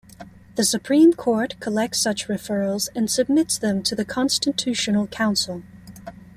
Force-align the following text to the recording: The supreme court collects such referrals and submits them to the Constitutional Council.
The 0.55 0.63
supreme 0.63 1.13
court 1.13 1.53
collects 1.59 1.99
such 1.99 2.27
referrals 2.27 2.89
and 2.95 3.07
submits 3.07 3.59
them 3.59 3.83
to 3.83 3.93
the 3.93 4.03
Constitutional 4.03 5.05
Council. 5.05 5.61